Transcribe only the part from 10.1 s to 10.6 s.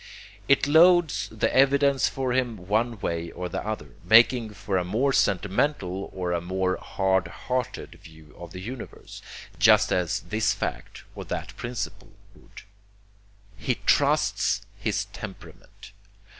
this